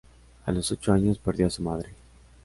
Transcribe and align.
A 0.47 0.51
los 0.51 0.71
ocho 0.71 0.93
años 0.93 1.19
perdió 1.19 1.45
a 1.45 1.51
su 1.51 1.61
madre. 1.61 1.89